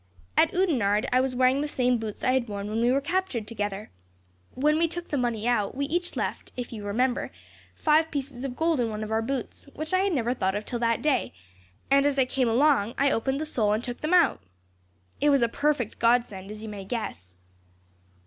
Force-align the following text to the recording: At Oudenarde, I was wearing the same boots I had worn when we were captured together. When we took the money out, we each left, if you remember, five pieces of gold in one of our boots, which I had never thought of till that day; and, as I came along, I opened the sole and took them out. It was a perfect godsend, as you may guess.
At 0.35 0.51
Oudenarde, 0.51 1.05
I 1.13 1.21
was 1.21 1.35
wearing 1.35 1.61
the 1.61 1.67
same 1.67 1.99
boots 1.99 2.23
I 2.23 2.31
had 2.31 2.49
worn 2.49 2.67
when 2.71 2.81
we 2.81 2.91
were 2.91 3.01
captured 3.01 3.45
together. 3.45 3.91
When 4.55 4.79
we 4.79 4.87
took 4.87 5.09
the 5.09 5.15
money 5.17 5.47
out, 5.47 5.75
we 5.75 5.85
each 5.85 6.15
left, 6.15 6.51
if 6.57 6.73
you 6.73 6.83
remember, 6.85 7.29
five 7.75 8.09
pieces 8.09 8.43
of 8.43 8.55
gold 8.55 8.79
in 8.79 8.89
one 8.89 9.03
of 9.03 9.11
our 9.11 9.21
boots, 9.21 9.67
which 9.75 9.93
I 9.93 9.99
had 9.99 10.13
never 10.13 10.33
thought 10.33 10.55
of 10.55 10.65
till 10.65 10.79
that 10.79 11.03
day; 11.03 11.33
and, 11.91 12.07
as 12.07 12.17
I 12.17 12.25
came 12.25 12.49
along, 12.49 12.95
I 12.97 13.11
opened 13.11 13.39
the 13.39 13.45
sole 13.45 13.73
and 13.73 13.83
took 13.83 14.01
them 14.01 14.15
out. 14.15 14.41
It 15.19 15.29
was 15.29 15.43
a 15.43 15.47
perfect 15.47 15.99
godsend, 15.99 16.49
as 16.49 16.63
you 16.63 16.69
may 16.69 16.83
guess. 16.83 17.33